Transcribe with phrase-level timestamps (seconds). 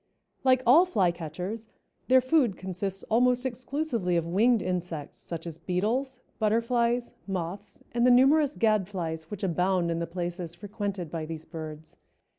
[0.43, 1.67] Like all Flycatchers,
[2.07, 8.09] their food consists almost exclusively of winged insects, such as beetles, butterflies, moths and the
[8.09, 11.97] numerous gadflies which abound in the places frequented by these birds.